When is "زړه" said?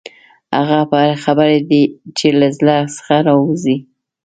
2.57-2.77